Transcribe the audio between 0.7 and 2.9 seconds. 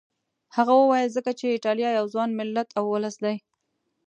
وویل ځکه چې ایټالیا یو ځوان ملت او